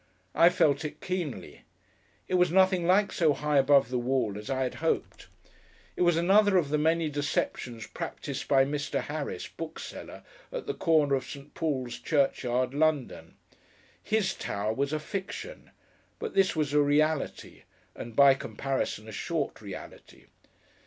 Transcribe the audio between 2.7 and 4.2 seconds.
like so high above the